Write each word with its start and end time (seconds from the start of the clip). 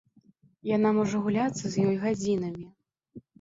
Яна 0.75 0.93
можа 0.99 1.21
гуляцца 1.25 1.65
з 1.75 1.85
ёй 1.91 1.95
гадзінамі. 2.07 2.65